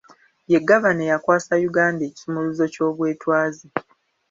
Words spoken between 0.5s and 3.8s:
Ye Gavana eyakwasa Uganda ekisumuluzo ky'obwetwaze.